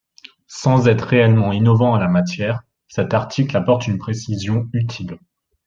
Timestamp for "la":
1.99-2.07